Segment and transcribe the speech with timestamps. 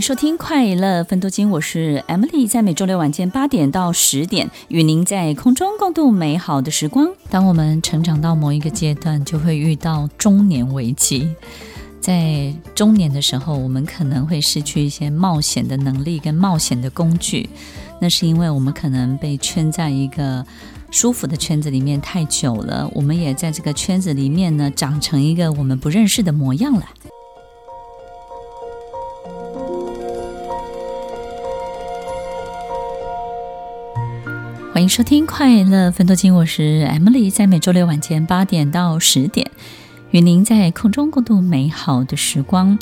[0.00, 7.08] 收听《快乐分多金》，我是 Emily，在每周六晚间八点到十点，与您在空中共度美好的时光。
[7.30, 11.28] 当我们成长到某一个阶段，就会遇到中年危机。
[12.00, 17.48] 在中年的时候，我们可能会失去一些冒险的能力跟冒险的工具，
[18.00, 20.44] 那是因为我们可能被圈在一个
[20.90, 26.86] 舒服的圈子里面太久了，我们也在这个圈子里面呢，长成一个我们不认识的模样了。
[34.78, 39.50] 欢迎收听《快乐分多金》，我是 Emily，在每周六晚间八点到十点，
[40.12, 42.78] 与您在空中共度美好的时光。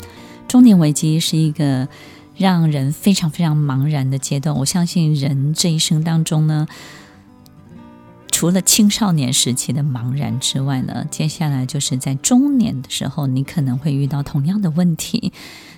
[0.47, 1.87] 中年危机是一个
[2.35, 4.55] 让人非常非常茫然的阶段。
[4.57, 6.67] 我相信人这一生当中呢，
[8.37, 15.33] 除了青少年时期的茫然之外呢，接下来就是在中年的时候，你可能会遇到同样的问题。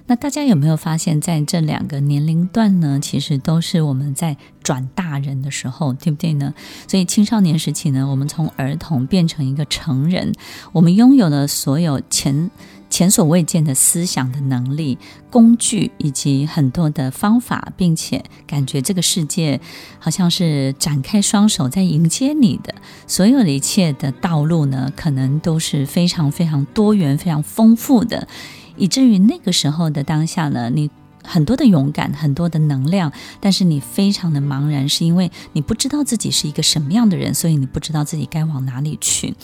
[0.07, 6.53] 那大家有没有发现，在这两个年龄段呢，其实都是我们在转大人的时候，对不对呢？
[6.85, 10.33] 所以青少年时期呢，我们从儿童变成一个成人，
[10.73, 12.51] 我们拥有了所有前
[12.89, 14.97] 前所未见的思想的能力、
[15.29, 19.59] 工具以及很多的方法，并且感觉这个世界
[19.99, 22.73] 好像是展开双手在迎接你的，
[23.05, 28.27] 所有的一切的道路呢，可能都是非常非常多元、非常丰富的。
[28.75, 30.89] 以至于那个时候的当下呢，你
[31.29, 39.35] 很多的勇敢，很多的能量，但是你非常的茫然，是因为你不知道自己是一个什么样的人，所以你不知道自己该往哪里去。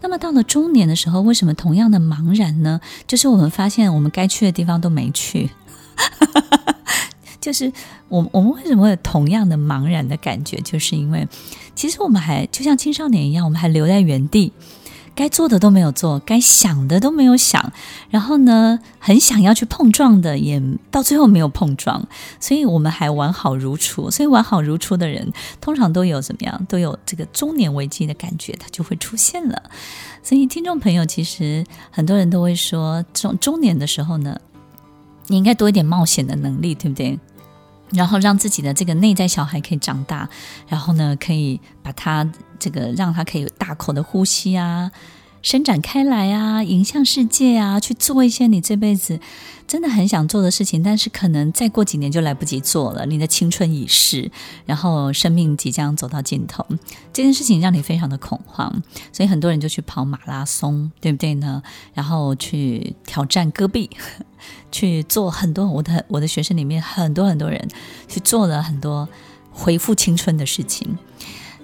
[0.00, 2.80] 那么到了中年的时候，为什么同样的茫然呢？
[3.06, 5.50] 就是我们发现我们该去的地方都没去，
[7.40, 7.70] 就是
[8.08, 10.56] 我我们为什么会有同样的茫然的感觉？
[10.62, 11.28] 就是因为
[11.74, 14.52] 其实我们还就像青少年一样，我们还留在原地。
[15.14, 17.72] 该做的都没有做，该想的都没有想，
[18.10, 20.60] 然后呢，很想要去碰撞的，也
[20.90, 22.04] 到最后没有碰撞，
[22.40, 24.10] 所以我们还完好如初。
[24.10, 26.66] 所以完好如初的人，通常都有怎么样？
[26.68, 29.62] 都有这个中年危机的感觉，它就会出现了。
[30.22, 34.40] 所以听众朋友，其实很多人都会说，中中年的时候呢，
[35.28, 37.18] 你应该多一点冒险的能力，对不对？
[37.90, 40.28] 然后让自己的这个内在小孩可以长大，
[40.66, 42.28] 然后呢，可以把他
[42.64, 44.90] 这个让他可以大口的呼吸啊，
[45.42, 49.20] 伸展开来啊，迎向世界啊，去做一些你这辈子
[49.68, 53.04] 真的很想做的事情，但是可能再过几年就来不及做了。
[53.04, 54.30] 你的青春已逝，
[54.64, 56.64] 然后生命即将走到尽头，
[57.12, 58.82] 这件事情让你非常的恐慌，
[59.12, 61.62] 所以很多人就去跑马拉松，对不对呢？
[61.92, 63.90] 然后去挑战戈壁。
[64.70, 67.66] 去做很多，我的我的学生里面很多很多人
[68.08, 69.08] 去做了很多
[69.52, 70.98] 恢复青春的事情。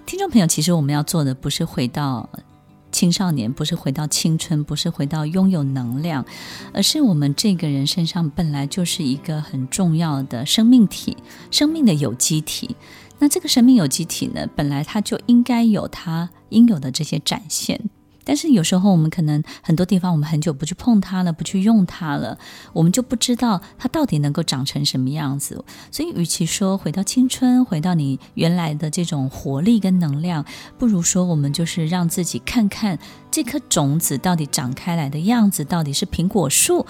[0.06, 2.28] 听众朋友，其实我们要做的不是回到
[2.90, 6.24] 青少年，不是回到青春，不是回到拥有能量，
[6.72, 11.16] 而是我们这个人身上本来就是一个很重要的生命体，
[11.50, 12.76] 生命的有机体。
[13.18, 17.80] 那这个生命有机体呢，本来它就应该有它应有的这些展现。
[18.30, 22.38] 但是有时候我们可能很多地方我们很久不去碰它了，不去用它了，
[22.72, 25.64] 我们就不知道它到底能够长成什么样子。
[25.90, 30.44] 所以，与其说回到青春，回到你原来的这种活力跟能量，
[30.78, 33.00] 不如说我们就是让自己看看
[33.32, 36.86] 这颗种子到底长开来的样子，到底是苹果树，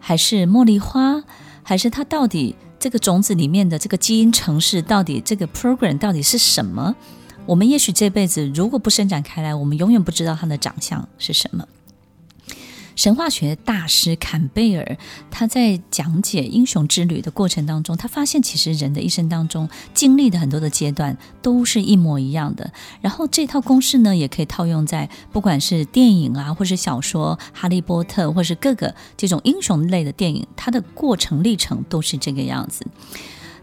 [0.00, 1.22] 还是茉莉花，
[1.62, 6.96] 还是它到底这个种子里面的这个基因程式，到底这个 program 到底是什么？
[7.48, 11.66] 我们也许这辈子如果不伸展开来，我们永远不知道他的长相是什么。
[12.94, 14.98] 神话学大师坎贝尔
[15.30, 22.70] 他在讲解英雄之旅的过程当中，他发现其实人的一生当中经历的很多的阶段都是一模一样的。
[23.00, 32.84] 然后这套公式呢，也可以套用在不管是电影啊，或是小说《哈利波特》，或是各个这种英雄类的电影，它的过程历程都是这个样子。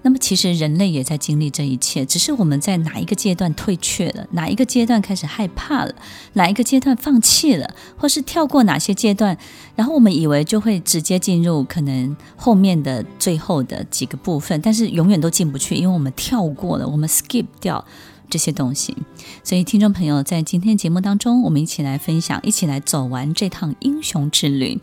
[0.05, 5.95] 那么，其实人类也在经历这一切，只是我们在哪一个阶段退却了，哪一个阶段开始害怕了，
[6.33, 9.35] 哪一个阶段放弃了，或是跳过哪些阶段，
[9.75, 17.83] 然后我们以为就会直接进入可能后面的最后的几个部分，但是永远都进不去，因为我们跳过了，我们 skip 掉
[18.29, 18.95] 这些东西。
[19.43, 24.79] 所以，听众朋友，在今天节目当中，我们一起来分享，一起来走完这趟英雄之旅。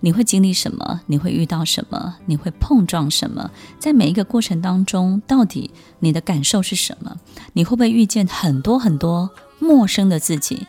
[0.00, 1.02] 你会经历什么？
[1.06, 2.16] 你会遇到什么？
[2.26, 3.50] 你会碰撞什么？
[3.78, 5.70] 在每一个过程当中，到底
[6.00, 7.16] 你的感受是什么？
[7.52, 10.66] 你会不会遇见很多很多陌生的自己？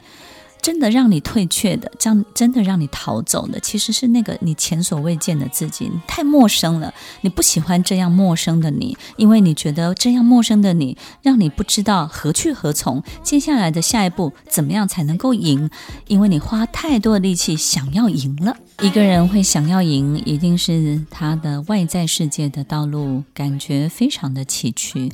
[0.62, 5.92] 真的让你退却的，这样真的让你逃走的，其实是那个你前所未见的自己。
[6.08, 13.04] 太陌生了，你不喜欢这样陌生的你，因为你觉得这样陌生的你让你不知道何去何从。
[13.24, 15.70] 接下来的下一步怎么样才能够赢？
[16.08, 18.56] 因为你花太多的力气想要赢了。
[18.82, 25.12] 一个人会想要赢，一定是他的外在世界的道路感觉非常的崎岖。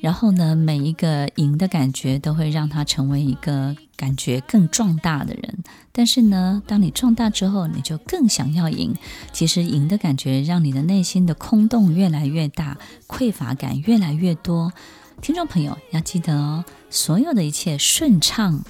[0.00, 5.58] 然后呢，每一个赢的感觉都会让他成为一个感觉更壮大的人。
[5.92, 8.94] 但是呢，当你壮大之后，你就更想要赢。
[9.32, 14.72] 其实赢的感觉让你的内心的空洞越来越大，匮乏感越来越多。
[15.20, 18.64] 听众朋友要记得哦，所有的一切顺畅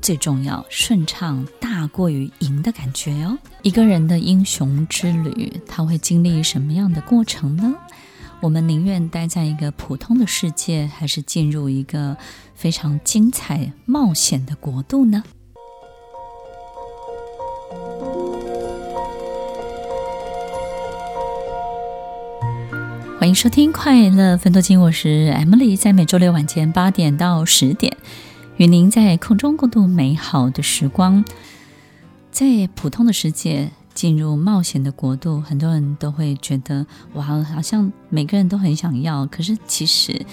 [0.00, 3.38] 最重要，顺畅大过于赢的感觉哦。
[3.62, 7.72] 一个人的英雄之旅，他会经历什么样的过程呢？
[8.42, 12.16] 我们宁愿待在一个普通的世界，还是进入一个
[12.56, 15.22] 非常精彩冒险的国度呢？
[23.20, 27.96] 欢迎收听《快乐分多金》，我是 Emily，在每周六晚间八点到十点，
[28.56, 31.24] 与您在空中共度美好的时光。
[32.32, 33.70] 在普通的世界。
[33.94, 39.26] 进入冒险的国度，很多人都会觉得哇，好像每个人都很想要。
[39.26, 40.24] 可是其实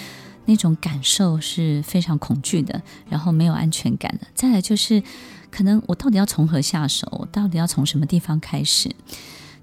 [0.45, 4.27] 那种感受是非常恐惧的，然后没有安全感的。
[4.33, 5.03] 再来就是，
[5.51, 7.07] 可能我到底要从何下手？
[7.19, 8.89] 我到底要从什么地方开始？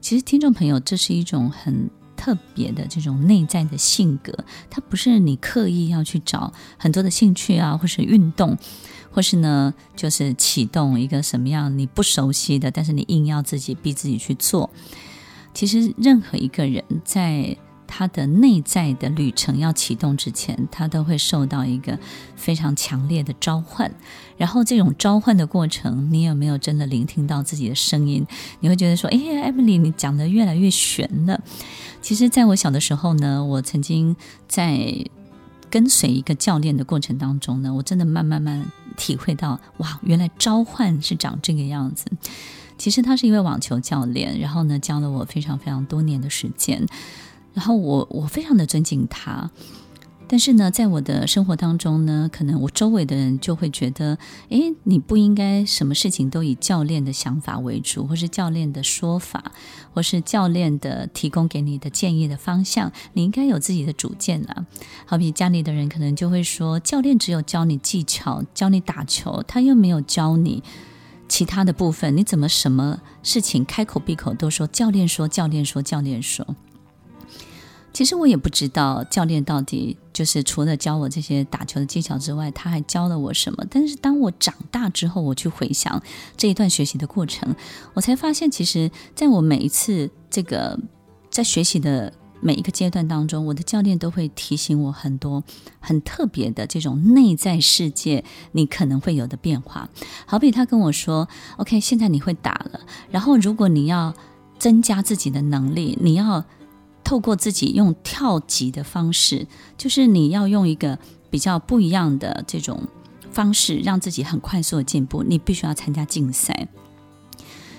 [0.00, 4.32] 其实听众朋友，这是一种很特别的这种内在的性格，
[4.70, 8.56] 它不是你刻意要去找很多的兴趣啊，或是运动。
[9.16, 14.68] 或是呢，就是启动一个什么样你不熟悉的，但是你硬要自己逼自己去做。
[15.54, 21.98] 其实任何一个人在他的内在的旅程要启动之前，他都会受到一个
[22.36, 23.90] 非常强烈的召唤。
[24.36, 28.26] 然后这种召唤的过程，你有没有真的聆听到自己的声音？
[28.60, 31.40] 你会觉得说：“哎呀，Emily，你讲得越来越玄了。”
[32.02, 34.14] 其实，在我小的时候呢，我曾经
[34.46, 34.94] 在
[35.70, 38.70] 跟随一个教练的过程当中呢，我真的慢慢慢。
[38.96, 42.06] 体会到哇，原来召唤是长这个样子。
[42.78, 46.86] 其实他是一位网球教练，然后呢，教了我非常非常多年的时间。
[47.54, 49.50] 然后我我非常的尊敬他，
[50.28, 54.18] 但是呢，在我的生活当中呢，可能我周围的人就会觉得，
[54.48, 59.52] 诶，你不应该什么事情都以教练的想法为主，或是教练的说法，
[59.94, 64.66] 或是教练的提供给你的建议的方向，你应该有自己的主见啊。
[65.04, 70.62] 好比家里的人可能就会说，教练只有教你技巧，教你打球，他又没有教你
[71.28, 76.56] 其他的部分，你怎么什么事情开口闭口都说教练说，教练说，教练说。
[77.96, 83.64] 其实我也不知道教练到底就是除了教我这些打球的技巧之外，他还教了我什么。
[83.70, 86.02] 但是当我长大之后，我去回想
[86.36, 87.56] 这一段学习的过程，
[87.94, 90.78] 我才发现，其实在我每一次这个
[91.30, 92.12] 在学习的
[92.42, 95.42] 每一个阶段当中，我的教练都会提醒我很多
[95.80, 98.22] 很特别的这种内在世界
[98.52, 99.88] 你可能会有的变化。
[100.26, 101.26] 好比他跟我说
[101.56, 104.12] ：“OK，现在你会打了，然后如果你要
[104.58, 106.44] 增加自己的能力，你要。”
[107.06, 109.46] 透过自己用跳级的方式，
[109.78, 110.98] 就是你要用一个
[111.30, 112.82] 比较不一样的这种
[113.30, 115.22] 方式，让自己很快速的进步。
[115.22, 116.66] 你必须要参加竞赛。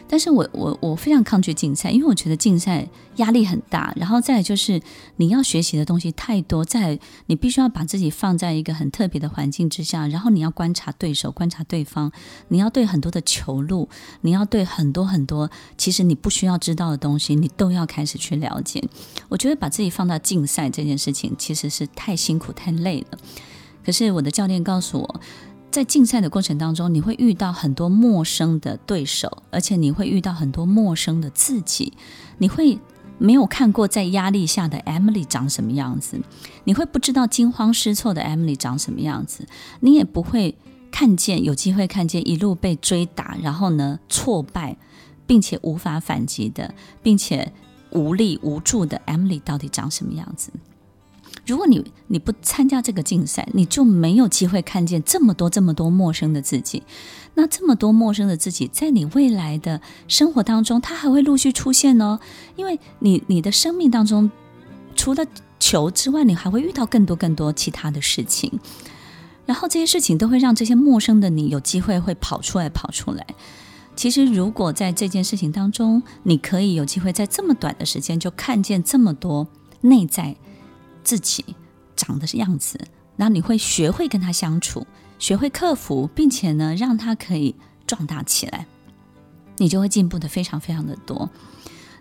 [0.07, 2.87] 但是我我我非常抗拒竞赛，因为我觉得竞赛
[3.17, 4.81] 压力很大，然后再就是
[5.17, 12.11] 你要学习的东西太多，在你必须要把自己放在一个很特别的环境之下，然后你要观察对手，观察对方，
[12.47, 13.89] 你要对很多的球路，
[14.21, 18.83] 你要对很多很多其实你不需要知道的东西，你都要开始去了解。
[19.29, 23.17] 我觉得把自己放到竞赛这件事情其实是太辛苦太累了。
[23.83, 25.21] 可是我的教练告诉我。
[25.77, 31.93] 在竞赛的过程当中，你会遇到很多陌生的对手，而且你会遇到很多陌生的自己。
[32.39, 32.79] 你会
[33.19, 36.19] 没有看过在压力下的 Emily 长什么样子，
[36.63, 39.46] 你会不知道惊慌失措的 Emily 长什么样子，
[39.81, 40.57] 你也不会
[40.89, 44.75] 看见有机会看见一路被追打，然后呢挫败，
[45.27, 47.53] 并且无法反击的，并且
[47.91, 50.50] 无力无助的 Emily 到底长什么样子。
[51.48, 56.84] 如果你你不参加这个竞赛，你就没有机会看见这么多这么多陌生的自己。
[57.36, 62.20] 那这么多陌生的自己，在你未来的生活当中，它还会陆续出现哦。
[62.58, 64.30] 因为你你的生命当中，
[64.96, 65.25] 除了
[65.60, 68.60] 球之外，你还会遇到更多更多其他的事情。
[69.46, 73.25] 然后这些事情都会让这些陌生的你有机会会跑出来，跑出来。
[73.96, 79.48] 其实，如果在这件事情当中，你可以有机会在这么短的时间就看见这么多
[79.82, 80.36] 内在
[81.07, 81.55] 自己
[81.95, 82.77] 长的样子，
[83.15, 84.85] 那你会学会跟他相处，
[85.17, 87.55] 学会克服，并且呢，让他可以
[87.87, 88.65] 壮大起来，
[89.55, 91.29] 你就会进步的非常非常的多。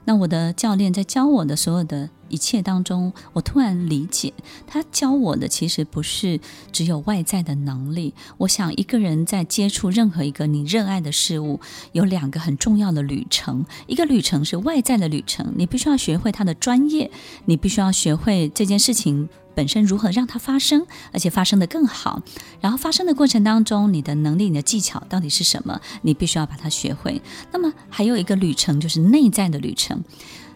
[0.06, 4.32] 那我的教练在教我的所有的一切当中，我突然理解，
[4.66, 6.40] 他教我的其实不是
[6.72, 8.14] 只有外在的能力。
[8.38, 11.60] 我想一个人在接触任何一个你热爱的事物，
[11.92, 17.10] 有两个很重要的旅程，一个旅程是外在的旅程，你必须要学会他的专业，
[17.44, 19.28] 你必须要学会这件事情。
[19.54, 22.20] 本身如何让它发生，而且发生得更好？
[22.60, 25.80] 然后发生的过程当中，你的能力、你的技巧到底是什么？
[26.02, 27.22] 你必须要把它学会。
[27.52, 30.04] 那么还有一个旅程，就是内在的旅程。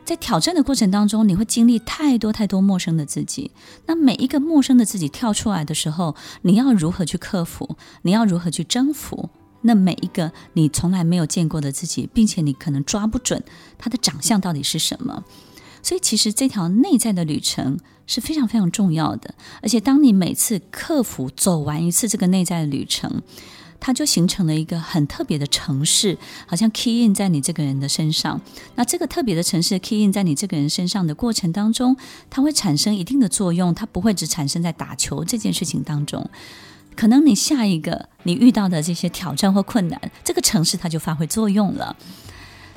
[0.05, 3.53] 在挑战的过程当中，你会经历太多太多陌生的自己。
[3.87, 7.77] 那每一个陌生的自己跳出来的时候，你要如何去克服？
[8.03, 9.31] 你要如何去征服？
[9.63, 13.45] 那每一个你从来没有见过的自己，并且你可能抓不准
[13.79, 15.23] 他的长相到底是什么。
[15.83, 19.35] 所以，其实这条内在的旅程是非常非常重要的。
[19.63, 23.23] 而且，当你每次克服走完一次这个内在的旅程，
[23.81, 28.41] 它就形成了一个很特别的城市，好像 key in 在你这个人的身上。
[28.77, 31.97] 那这个特别的城市 key in 在你这个人身上的过程当中，
[32.29, 33.75] 它会产生一定的作用。
[33.75, 36.29] 它不会只产生在打球这件事情当中。
[36.95, 41.97] 可能你下一个你遇到的这些挑战或困难，这个城市它就发挥作用了。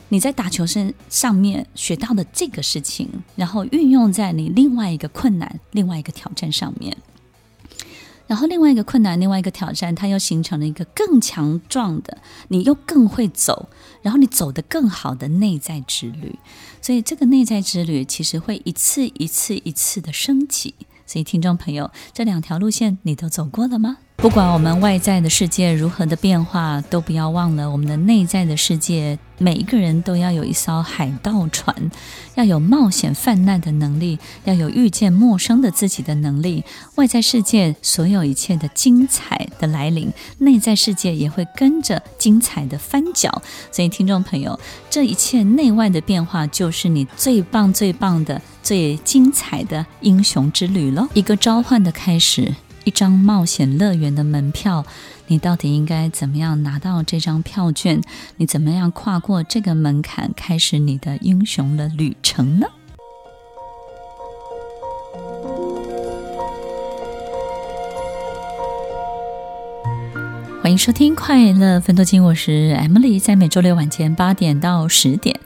[0.09, 6.95] 你在打球身上面学到的这个事情，然后运用在你另外一个困难、另外一个挑战上面，
[8.33, 13.69] 然后另外一个困难、另外一个挑战，它又形成了一个更强壮的，你又更会走，
[14.01, 16.39] 然后你走得更好的内在之旅。
[16.81, 20.73] 所以这个内在之旅其实会一次一次一次的升级。
[21.05, 23.97] 所以听众朋友，这两条路线你都走过了吗？
[24.23, 29.19] 不管我们外在的世界如何的变化，都不要忘了我们的内在的世界。
[29.37, 31.75] 每一个人都要有一艘海盗船，
[32.35, 36.63] 要有冒险犯难的能力，要有遇见陌生的自己的能力。
[36.95, 43.29] 外在世界所有一切的精彩的来临，内在世界也会跟着精彩的翻搅。
[43.73, 44.57] 所以，听众朋友，
[44.89, 51.09] 这一切内外的变化，就是你最棒、最棒的、最精彩的英雄之旅喽。
[51.13, 52.55] 一个召唤的开始。
[52.85, 54.85] 一张冒险乐园的门票，
[55.27, 58.01] 你到底应该怎么样拿到这张票券？
[58.35, 62.67] 你怎么样跨过这个门槛，开始你的英雄的旅程呢？
[70.61, 75.39] 欢迎收听《快乐分多金》，我是 Emily，在每周六晚间八点到十点，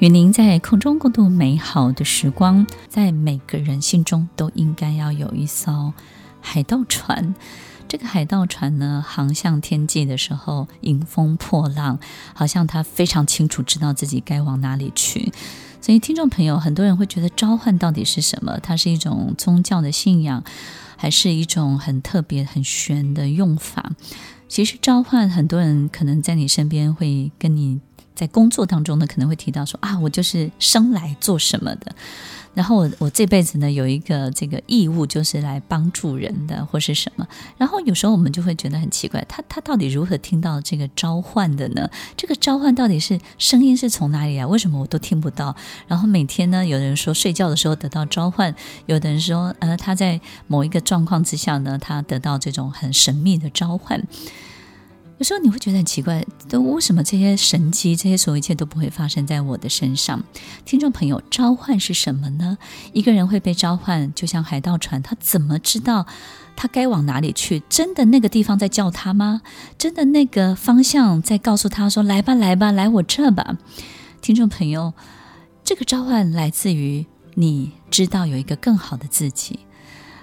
[0.00, 2.66] 与您在空中共度美好的时光。
[2.88, 5.92] 在每个人心中都应该要有一艘。
[6.42, 7.34] 海盗船，
[7.88, 11.98] 这个海盗船呢，航向天际的时候，迎风破浪，
[12.34, 15.32] 好像他非常清楚知道自己该往哪里去。
[15.80, 18.58] 所以，听众朋友，很多人会觉得召唤到底是什么？
[18.62, 20.44] 它是一种宗教的信仰，
[20.96, 23.90] 还是一种很特别、很玄的用法？
[24.48, 27.80] 其实，召唤很多人可能在你身边会跟你
[28.14, 31.96] 在工作当中呢，可能会提到说啊，我就是生来做什么的。
[32.54, 37.26] 然后我我这辈子呢，有一个这个义务，就是来帮助人的或是什么。
[37.56, 41.88] 然后有时候我们就会觉得很奇怪，他他到底如何听到这个召唤的呢？
[42.16, 44.44] 这个召唤到底是声音是从哪里来？
[44.44, 45.56] 为什么我都听不到？
[45.88, 48.54] 然后每天呢，有人说睡觉的时候得到召唤，
[48.86, 54.02] 有的人说呃他在某一个状况之下呢，他得到这种很神秘的召唤。
[55.22, 60.20] 有时候你会觉得很奇怪，都为什么这些神迹、这些所有一切都不会发生在我的身上？
[60.64, 62.58] 听众朋友，召唤是什么呢？
[62.92, 66.08] 一个人会被召唤，就像海盗船，他怎么知道
[66.56, 67.62] 他该往哪里去？
[67.68, 69.42] 真的那个地方在叫他吗？
[69.78, 73.58] 真的那个方向在告诉他说：“来吧，来吧，来我这吧。”
[74.20, 74.92] 听众朋友，
[75.62, 79.60] 这个召唤来自于你知道有一个更好的自己。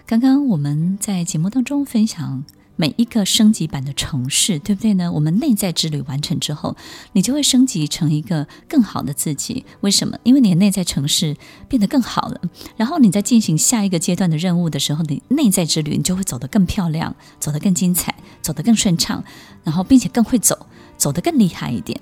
[0.05, 2.43] 刚刚我们在节目当中分享。
[2.79, 5.12] 每一个升级版的城市，对不对呢？
[5.12, 6.77] 我们内在之旅完成之后，
[7.12, 9.65] 你就会升级成一个更好的自己。
[9.81, 10.17] 为什么？
[10.24, 11.36] 因为你的内在城市
[11.67, 12.39] 变得更好了。
[12.77, 19.21] 然后你在进行下一个阶段的任务的时候，你内在之旅你就会走得更漂亮，走得更精彩，走得更顺畅，
[19.65, 22.00] 然后并且更会走，走得更厉害一点。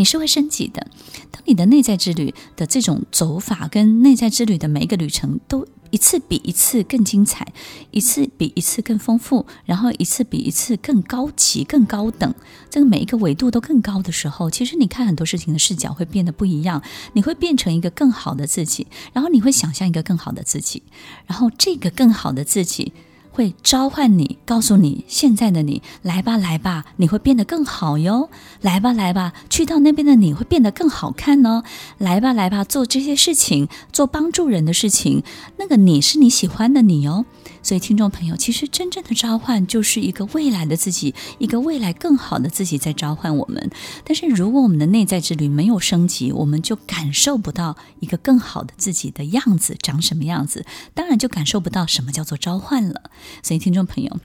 [0.00, 0.86] 你是会升级的。
[1.30, 5.66] 当你的内在之旅的这种走法跟内在之旅的每一个旅程都。
[5.92, 7.52] 一次比一次更精彩，
[7.90, 12.32] 一次比一次更丰富，然后一次比一次更高级、更高等。
[12.70, 16.80] 这个每一个维度都更高的时候，其实你看很多事情的视角会变得不一样。
[17.14, 20.84] 你会变成一个更好的自己，然后你会想象一个更好的自己，
[21.26, 22.92] 然后这个更好的自己。
[23.40, 28.28] 会召唤你，告诉你现在的你，来吧，来吧，你会变得更好哟。
[28.60, 31.62] 来吧，来吧，去到那边的你会变得更好看哦。
[31.96, 35.22] 来吧，来吧，做这些事情，做帮助人的事情，
[35.56, 37.24] 那个你是你喜欢的你哦。
[37.62, 43.70] 所以，听众朋友，其实真正的召唤就是一个未来的自己，一个未来更好的自己在召唤我们。
[44.04, 50.64] 但是如果我们的内在之旅没有升级，我们就感受不到一个更好的自己的样子长什么样子，
[50.94, 53.10] 当然就感受不到什么叫做召唤了。
[53.42, 54.18] 所以，听众朋友，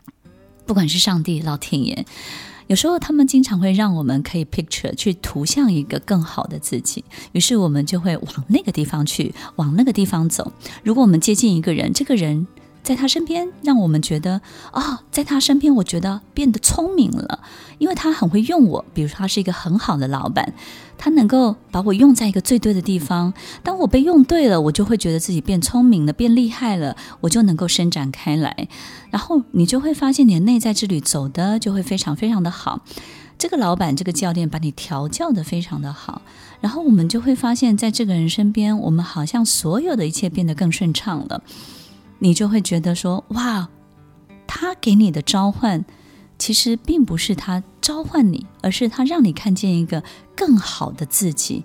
[0.66, 2.06] 不管是上帝、老天爷，
[2.68, 10.54] 有时候他们经常会让我们可以 picture 去图像一个更好的自己，于是我们就会往那个地方去，往那个地方走。
[10.84, 12.48] 如果我们接近一个人，这个人。
[12.86, 14.40] 在他身边，让我们觉得
[14.70, 17.40] 啊、哦，在他身边，我觉得变得聪明了，
[17.80, 18.86] 因为他很会用我。
[18.94, 20.54] 比如说，他是一个很好的老板，
[20.96, 23.34] 他能够把我用在一个最对的地方。
[23.64, 28.68] 当我被用对了，我就会觉得自己变聪明了，变厉害了，我就能够伸展开来。
[29.10, 32.82] 然后你就会发现，你的内在之旅走的就会非常非常的好。
[33.40, 36.22] 这个老板，这个教练把你调教的非常的好，
[36.62, 41.42] 然后我们就会发现，在这个人身边，我们好像所有的一切变得更顺畅了。
[42.20, 43.70] 你就会觉得说，哇，
[44.48, 45.86] 他给你的召唤，
[46.38, 50.04] 其实并不是他召唤你，而是他让你看见一个
[50.36, 51.64] 更好的自己，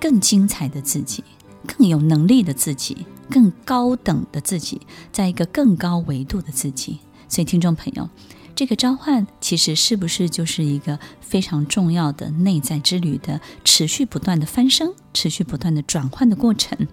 [0.00, 1.22] 更精彩的自己，
[1.66, 4.80] 更有能力的自己，更高等的自己，
[5.12, 6.98] 在一个更高维度的自己。
[7.28, 8.08] 所以，听众朋友，
[8.54, 16.86] 这个召唤其实是不是就是一个非常重要的内在之旅的持续不断的翻升，持续不断的转换的过程？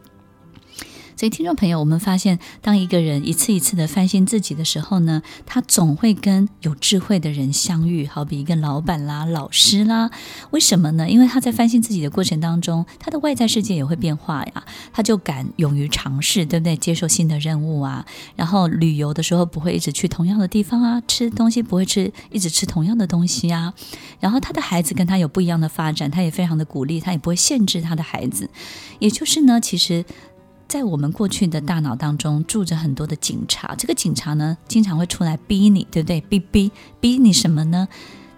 [1.15, 10.09] 所以，听众朋友，我们发现，当一个人一次一次的翻新自己的时候呢，他总会跟有智慧的人相遇，好比一个老板啦、老师啦。
[10.51, 11.09] 为什么呢？
[11.09, 16.75] 因为他在翻新自己的过程当中，他的外在世界也会变化呀，他就敢勇于尝试，对不对？
[16.75, 18.05] 接受新的任务啊，
[18.35, 23.73] 然后旅游的时候不会一直去同样的地方啊，吃东西不会吃一直吃同样的东西啊。
[24.19, 28.49] 然后他的孩子跟他有不一样的发展，他也非常的鼓励，他也不会限制他的孩子。
[28.99, 30.03] 也就是呢，其实。
[30.73, 36.19] 在我们过去的大脑当中住着很多的警察，这个警察呢，经常会出来逼你，对不对？
[36.21, 37.87] 逼逼逼你什么呢？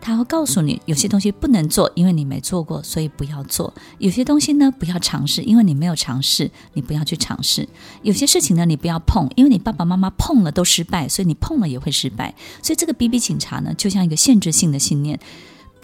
[0.01, 7.63] 他会告诉你，有些东西不能做，因为你没做过，所以不要做；有些东西呢，不要尝试，因为你没有尝试，你不要去尝试；
[8.01, 12.35] 有些事情呢，你不要碰，因为你爸爸妈妈碰了都失败，所以你碰了也会失败。
[12.61, 15.17] 所以这个逼逼警察呢，就像一个限制性的信念。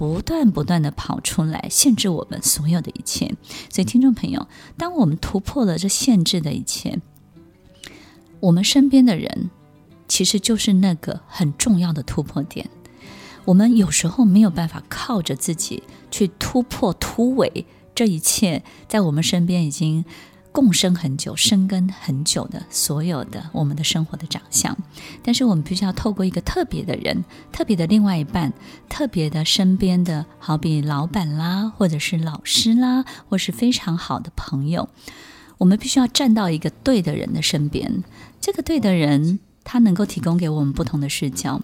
[0.02, 3.36] 不断不断的跑出来，限制我们所有的一切。
[3.70, 7.00] 所以，听众朋友，当我们突破了这限制的一切，
[8.40, 9.52] 我们身边的人
[10.08, 12.68] 其实就是那个很重要的突破点。
[13.46, 20.04] 我们有时候没有办法靠着自己去突破突围，这一切在我们身边已经。
[20.52, 24.78] 共生很久、生根很久的所有的我们的生活的长相，
[25.24, 28.52] 但是我们必须要透过一个特别的人、特别的另外一半、
[28.90, 34.90] 特别的身边的好比老板啦，或者是老师啦，或是非常好的朋友，
[35.58, 38.04] 我们必须要站到一个对的人的身边。
[38.42, 41.62] 这个对的人，他能够提供给我们不同的视角。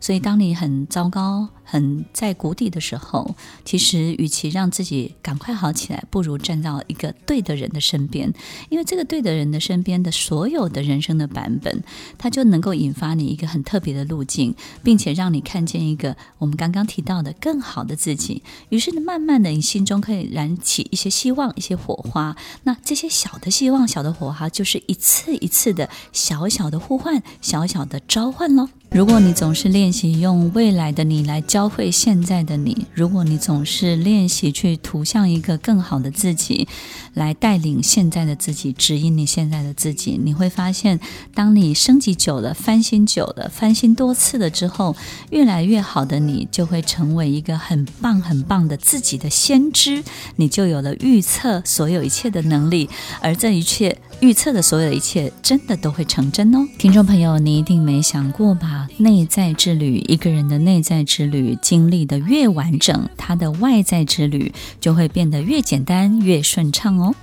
[0.00, 8.32] 所以，当你很糟糕、很在谷底的时候，其实与其让自己赶快好起来，不如站到一个对的人的身边，
[8.70, 11.82] 因为这个对的人的身边的所有的人生的版本，
[12.16, 18.42] 它就能够引发你一个很特别的路径，并且让你看见一个我们刚刚提到的更好的自己。
[18.68, 22.36] 于是呢，慢慢的，你心中可以燃起一些希望、一些火花。
[22.62, 28.68] 那这些小的希望、小的火花，就是一次一次的小小的呼唤、小小的召唤喽。
[28.92, 36.68] 如果你总是练习用未来的你来教教会现在的你，如果你总是练习去图像一个更好的自己，
[37.14, 41.00] 来带领现在的自己，指引你现在的自己，你会发现，
[41.32, 44.94] 当你升级久了、翻新久了、翻新多次了之后，
[45.30, 50.04] 越来越好的你就会成为一个很棒、很棒的自己的先知，
[50.36, 52.90] 你就有了预测所有一切的能力，
[53.22, 53.96] 而这一切。
[54.20, 56.66] 预测的所有一切，真的都会成真哦！
[56.78, 58.88] 听众朋友，你一定没想过吧？
[58.96, 67.14] 内在之旅，一个人的内在之旅经历的越完整，他的外在之旅就会变得越简单、越顺畅哦。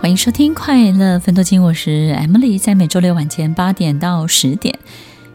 [0.00, 4.78] 欢迎收听《快乐分多金》，我是 Emily，在每周六晚间八点到十点，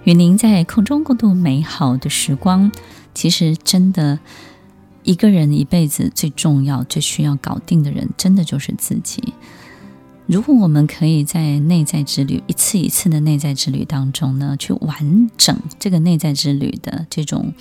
[0.06, 2.72] 与您在空中共度美好的时光。
[3.14, 4.20] 其实，真的，
[5.04, 9.34] 一个人一辈子最重要、最需要搞定的人，真的就是自己。
[10.26, 17.54] 如果我们可以在内在之旅一次一次的内在之旅当中呢，去完整这个内在之旅的这种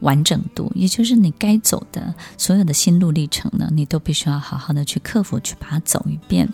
[0.00, 6.48] 完整度，也就是你该走的所有的心路历程呢，你都必须要好好的去克服，去把它走一遍。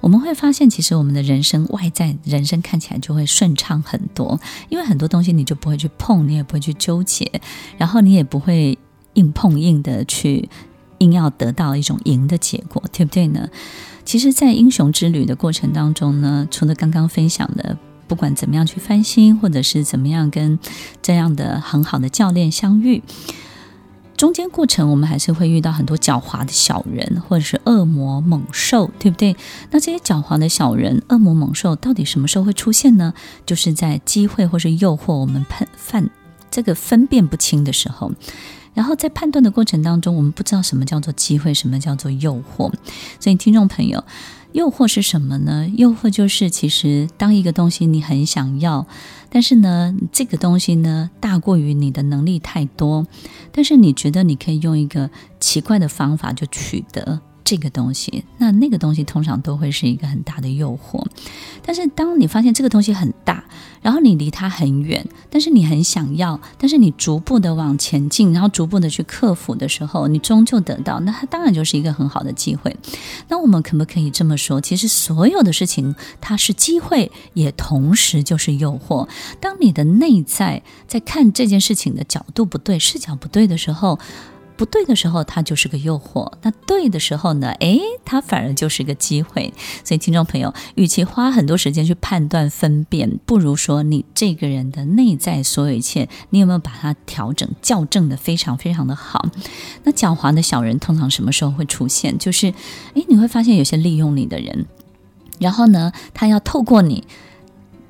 [0.00, 7.30] 我们会发现，其实我们的人生外在人生看起来就会顺畅很多，因为很多东西你就不会去碰，你也不会去纠结，
[7.76, 8.78] 然后你也不会
[9.14, 10.48] 硬碰硬的去
[10.98, 13.48] 硬要得到一种赢的结果，对不对呢？
[14.04, 17.76] 其实，在英雄之旅的过程当中呢，除了刚刚分享的，
[18.08, 20.58] 不管怎么样去翻新，或者是怎么样跟
[21.00, 23.02] 这样的很好的教练相遇。
[24.16, 29.36] 中间过程，我们还是会遇到很多狡猾的小人，或者是恶魔猛兽，对不对？
[29.70, 33.14] 那这些狡猾的小人、恶魔猛兽到底什么时候会出现呢？
[33.46, 36.10] 就是在机会或是诱惑我们判犯
[36.50, 38.10] 这个分辨不清的时候。
[38.74, 42.72] 然后在判断的过程当中，我们不知道什么叫做机会，什么叫做诱惑。
[43.20, 44.04] 所以，听众朋友，
[44.52, 45.68] 诱惑是什么呢？
[45.76, 48.86] 诱惑就是其实当一个东西你很想要。
[49.30, 53.06] 但是呢，这个东西呢，大过于你的能力太多，
[53.52, 57.20] 但是你觉得你可以用一个奇怪的方法就取得。
[57.48, 61.02] 这个东西，那那个东西通常都会是一个很大的诱惑。
[61.64, 63.42] 但是当你发现这个东西很大，
[63.80, 72.76] 然后你离它很远，但是你很想要，但是你逐步的往前进，然后逐步的去克服的时候，你终究得到，那它当然就是一个很好的机会。
[73.28, 74.60] 那我们可不可以这么说？
[74.60, 79.08] 其实所有的事情，它是机会，也同时就是诱惑。
[79.40, 83.98] 当你的内在在看这件事情的角度不对，视角不对的时候。
[84.58, 87.48] 不对的时候，它就是个诱惑；那对的时候呢？
[87.60, 89.54] 诶，它反而就是个机会。
[89.84, 99.24] 所以，听众朋友，与其花很多时间去判断分辨，不如说你这个人的内在所有一切，你有没有把它调整、校正得非常非常的好？
[99.84, 102.18] 那狡猾的小人通常什么时候会出现？
[102.18, 102.48] 就是，
[102.94, 104.66] 诶，你会发现有些利用你的人，
[105.38, 107.04] 然后呢，他要透过你。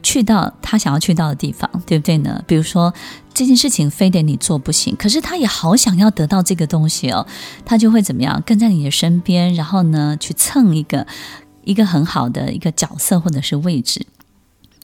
[0.00, 2.42] 去到他想要去到的地方，对不对呢？
[2.46, 2.94] 比如说
[3.38, 7.24] 这件事情非得你做不行，可是他也好想要得到这个东西哦，
[7.64, 11.06] 他就会怎么样跟在你的身边，然后呢去蹭一个
[11.62, 14.04] 一个很好的一个角色或者是位置。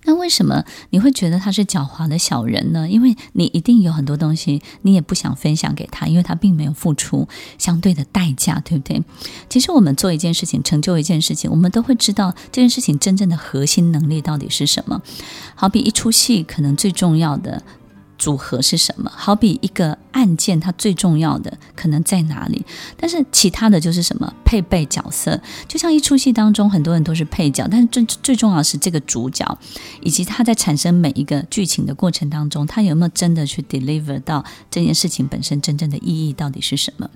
[0.05, 2.89] 那为什么你会觉得他是狡猾的小人呢？
[2.89, 7.27] 因为你一定有很多东西，你也不想分享给他，因为他并没有付出
[7.59, 9.03] 相对的代价，对不对？
[9.49, 15.03] 其实我们做一件事情，成就一件事情，我们都会知道这件事情真正的核心能力到底是什么。
[15.57, 17.61] 好比一出戏，可能最重要的。
[18.25, 19.13] 组合是什么？
[19.15, 22.65] 好比一个案件，它最重要的可能在哪里？
[22.97, 24.33] 但是其他的就是什么？
[24.47, 29.59] 配备角色，就像一出戏当中，很多人都是配角，但是最最重要的是这个主角，
[30.01, 37.11] 以及他在产生每一个剧情的过程当中，他有没有真的去 deliver 到这件事情本身真正的意义到底是什么？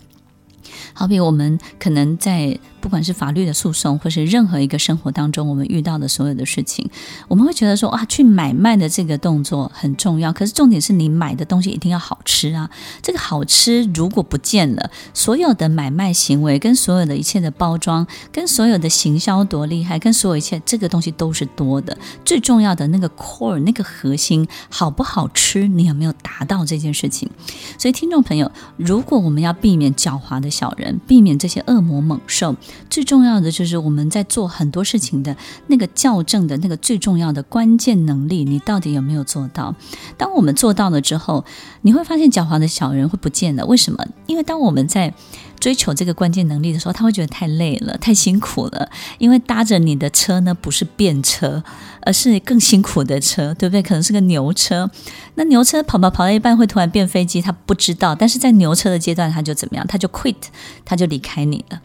[0.99, 6.91] 好比我们可能在不管是法律的诉讼，或是任何一个生活当中我们遇到的所有的事情，
[7.29, 10.33] 我们会觉得说啊，去买卖的这个动作很重要。
[10.33, 12.69] 可是重点是你买的东西一定要好吃啊。
[13.01, 21.97] 这个好吃如果不见了，所有的买卖行为跟所有的一切的包装，跟所有的行销多厉害，跟所有一切这个东西都是多的。
[22.25, 27.31] 最重要的那个 core 那个核心好不好吃，你有没有达到这件事情？
[27.79, 32.57] 所以听众朋友，如果我们要避免狡猾的小人，避免这些恶魔猛兽，
[32.89, 39.75] 最重要的就是我们在做很多事情的那个校正的那个最重要的关键能力，你到底有没有做到？
[40.17, 41.45] 当我们做到了之后，
[41.83, 43.67] 你会发现狡猾的小人会不见了。
[43.67, 44.07] 为什么？
[44.27, 45.13] 因为当我们在
[45.59, 48.89] 追求这个关键能力的时候，他会觉得太累了，太辛苦了。
[49.19, 51.63] 因为搭着你的车呢，不是便车，
[52.03, 53.83] 而是更辛苦的车，对不对？
[53.83, 54.91] 可能是个牛车。
[55.35, 58.15] 那牛车跑跑跑到一半会突然变飞机，他不知道。
[58.15, 59.87] 但是在牛车的阶段，他就怎么样？
[59.87, 60.37] 他就 quit，
[60.85, 61.81] 他就离开你了。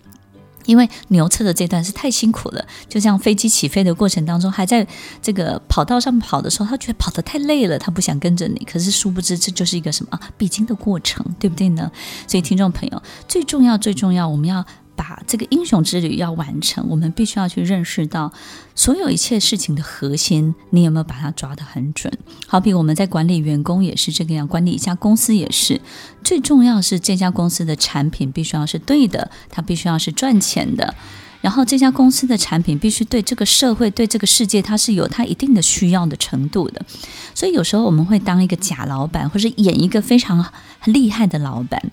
[0.65, 4.86] 因为牛车的这段是太辛苦了，就像飞机起飞的过程当中，还在
[5.21, 8.65] 这个跑道上跑的时候，他觉得跑得太累了，他不想跟着你。
[8.65, 11.91] 可是殊不知，这就是一个什么必经的过程，对不对呢？
[12.28, 14.65] 所以，听众朋友，最重要、最重要，我们要。
[14.96, 18.32] 把这个英雄之旅要完成，我们必须要去认识到
[18.76, 22.12] 所有一切事情的核心，你有没有把它抓得很准？
[22.48, 25.82] 好比我们在管理员工也是这个样，管理一家公司也是。
[26.24, 30.94] 最重要是这家公司的产品必须要是对的，它必须要是赚钱的。
[31.42, 36.82] 然后这家公司的产品必须对这个社会、对这个世界，它是有它一定的需要的程度的。
[37.36, 40.46] 所以有时候我们会当一个假老板，或者演一个非常
[40.86, 41.92] 厉害的老板。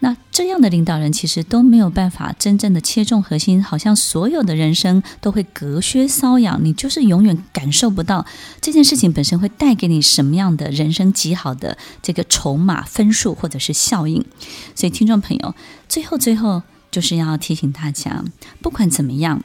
[0.00, 8.24] 那这样的领导人其实都没有办法真正的切中核心，好像所有的人生都会隔靴搔痒，你就是永远感受不到
[8.60, 14.24] 这件事情本身会带给你什么样的人生极好的这个筹码分数或者是效应。
[14.76, 15.54] 所以，听众朋友，
[15.88, 18.24] 最后最后就是要提醒大家，
[18.62, 19.42] 不管怎么样，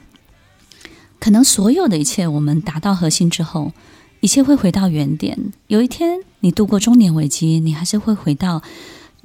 [1.18, 3.72] 可能所有的一切我们达到核心之后，
[4.20, 5.52] 一切会回到原点。
[5.66, 8.62] 有一天你度过中年危机，你还是会回到。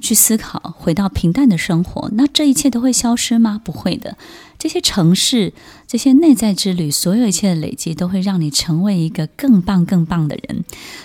[0.00, 3.60] 去思考，回到平淡的生活，那这一切都会消失吗？
[3.62, 4.16] 不会的。
[4.58, 5.52] 这些城市，
[5.86, 10.64] 这些内在之旅，所有一切的累积，都会让你成为一个更棒、更棒的人。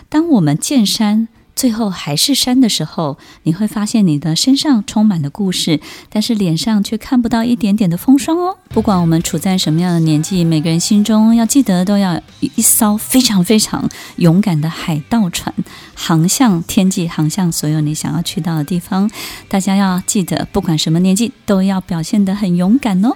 [0.10, 8.58] 当我们见山，最后还是山的时候，你会发现你的身上充满了故事，但是脸上却看不到一点点的风霜哦。
[8.70, 15.54] 不管我们处在什么样的年纪，每个人心中要记得，都要一艘非常非常勇敢的海盗船，
[15.94, 19.10] 航向天际，航向所有你想要去到的地方。
[19.48, 23.16] 大家要记得，不管什么年纪，都要表现得很勇敢哦。